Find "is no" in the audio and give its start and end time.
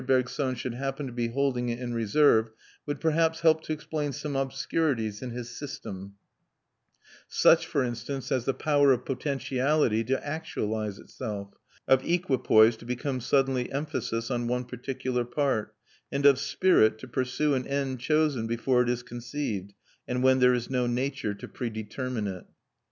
20.55-20.87